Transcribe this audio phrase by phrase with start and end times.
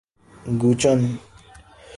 [0.61, 1.01] گوئچ ان